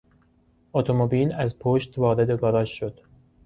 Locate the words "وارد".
1.99-2.31